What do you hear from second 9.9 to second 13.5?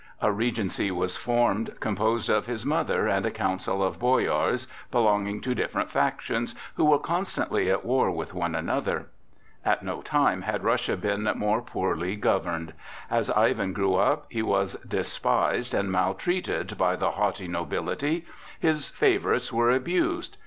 time had Russia been more poorly governed. As